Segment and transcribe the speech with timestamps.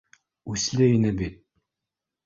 [0.53, 1.35] Үсле ине бит